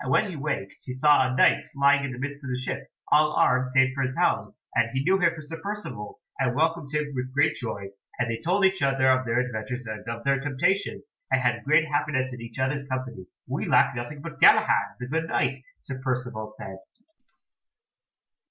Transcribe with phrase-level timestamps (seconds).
[0.07, 3.33] When he waked he saw a Knight lying in the midst of the ship, all
[3.35, 7.13] armed save for his helm, and he knew him for Sir Percivale, and welcomed him
[7.13, 11.13] with great joy; and they told each other of their adventures and of their temptations,
[11.29, 13.27] and had great happiness in each other's company.
[13.47, 16.77] "We lack nothing but Galahad, the good Knight," Sir Percivale said.